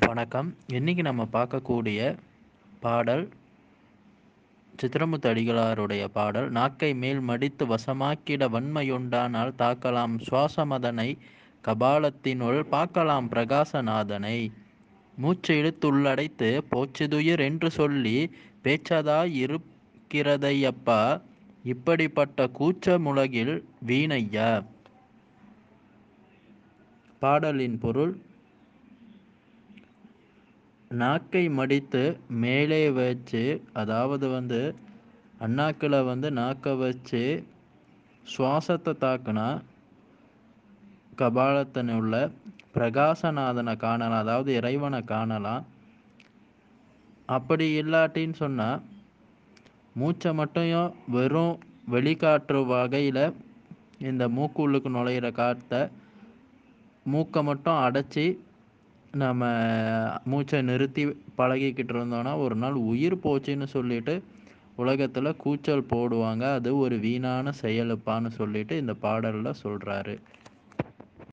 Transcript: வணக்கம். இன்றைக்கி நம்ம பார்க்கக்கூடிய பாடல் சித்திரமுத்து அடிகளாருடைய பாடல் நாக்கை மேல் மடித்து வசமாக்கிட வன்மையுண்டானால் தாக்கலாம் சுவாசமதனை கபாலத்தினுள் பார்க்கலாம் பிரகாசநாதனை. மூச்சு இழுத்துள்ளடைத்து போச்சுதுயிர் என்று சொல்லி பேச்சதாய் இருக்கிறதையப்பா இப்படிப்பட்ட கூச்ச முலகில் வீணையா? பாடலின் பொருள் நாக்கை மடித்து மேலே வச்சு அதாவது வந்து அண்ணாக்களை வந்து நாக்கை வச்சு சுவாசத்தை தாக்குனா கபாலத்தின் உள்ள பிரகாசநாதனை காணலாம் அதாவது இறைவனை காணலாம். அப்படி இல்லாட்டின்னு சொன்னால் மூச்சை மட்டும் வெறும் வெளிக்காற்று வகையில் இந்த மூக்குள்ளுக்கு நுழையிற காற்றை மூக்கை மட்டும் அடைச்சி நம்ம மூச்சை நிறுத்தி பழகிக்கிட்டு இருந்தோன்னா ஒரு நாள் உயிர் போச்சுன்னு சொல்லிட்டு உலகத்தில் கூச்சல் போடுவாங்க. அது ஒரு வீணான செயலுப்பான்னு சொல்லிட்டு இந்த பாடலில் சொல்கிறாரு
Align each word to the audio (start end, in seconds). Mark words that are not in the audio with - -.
வணக்கம். 0.00 0.54
இன்றைக்கி 0.68 1.00
நம்ம 1.00 1.28
பார்க்கக்கூடிய 1.32 2.18
பாடல் 2.80 3.28
சித்திரமுத்து 4.82 5.28
அடிகளாருடைய 5.30 6.04
பாடல் 6.04 6.50
நாக்கை 6.50 6.94
மேல் 6.94 7.20
மடித்து 7.20 7.66
வசமாக்கிட 7.66 8.48
வன்மையுண்டானால் 8.48 9.52
தாக்கலாம் 9.58 10.14
சுவாசமதனை 10.30 11.18
கபாலத்தினுள் 11.64 12.60
பார்க்கலாம் 12.60 13.30
பிரகாசநாதனை. 13.30 14.52
மூச்சு 15.16 15.54
இழுத்துள்ளடைத்து 15.54 16.60
போச்சுதுயிர் 16.70 17.40
என்று 17.40 17.70
சொல்லி 17.70 18.30
பேச்சதாய் 18.64 19.36
இருக்கிறதையப்பா 19.44 21.20
இப்படிப்பட்ட 21.62 22.50
கூச்ச 22.58 22.98
முலகில் 22.98 23.64
வீணையா? 23.86 24.64
பாடலின் 27.18 27.78
பொருள் 27.78 28.30
நாக்கை 30.92 31.48
மடித்து 31.48 32.20
மேலே 32.28 32.90
வச்சு 32.90 33.62
அதாவது 33.72 34.28
வந்து 34.28 34.74
அண்ணாக்களை 35.40 36.04
வந்து 36.04 36.30
நாக்கை 36.30 36.76
வச்சு 36.76 37.44
சுவாசத்தை 38.24 38.92
தாக்குனா 38.98 39.60
கபாலத்தின் 41.18 41.96
உள்ள 41.96 42.30
பிரகாசநாதனை 42.74 43.76
காணலாம் 43.76 44.18
அதாவது 44.18 44.54
இறைவனை 44.54 45.04
காணலாம். 45.04 45.64
அப்படி 47.26 47.82
இல்லாட்டின்னு 47.82 48.32
சொன்னால் 48.32 48.82
மூச்சை 49.94 50.34
மட்டும் 50.34 50.94
வெறும் 51.06 51.58
வெளிக்காற்று 51.90 52.66
வகையில் 52.66 53.34
இந்த 53.98 54.28
மூக்குள்ளுக்கு 54.28 54.88
நுழையிற 54.96 55.32
காற்றை 55.32 55.88
மூக்கை 57.04 57.42
மட்டும் 57.42 57.82
அடைச்சி 57.82 58.38
நம்ம 59.14 59.44
மூச்சை 60.24 60.58
நிறுத்தி 60.62 61.02
பழகிக்கிட்டு 61.38 61.92
இருந்தோன்னா 61.92 62.32
ஒரு 62.38 62.54
நாள் 62.54 62.76
உயிர் 62.90 63.16
போச்சுன்னு 63.16 63.66
சொல்லிட்டு 63.66 64.14
உலகத்தில் 64.76 65.36
கூச்சல் 65.36 65.90
போடுவாங்க. 65.90 66.44
அது 66.52 66.70
ஒரு 66.76 66.96
வீணான 66.98 67.52
செயலுப்பான்னு 67.62 68.30
சொல்லிட்டு 68.30 68.76
இந்த 68.76 68.94
பாடலில் 69.00 69.60
சொல்கிறாரு 69.62 70.14